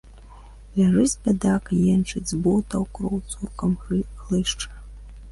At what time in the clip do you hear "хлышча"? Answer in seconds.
3.91-4.73